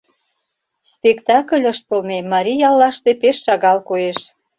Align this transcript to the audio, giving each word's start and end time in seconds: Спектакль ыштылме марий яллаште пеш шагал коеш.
Спектакль 0.93 1.65
ыштылме 1.73 2.17
марий 2.31 2.59
яллаште 2.69 3.11
пеш 3.21 3.37
шагал 3.45 3.77
коеш. 3.89 4.19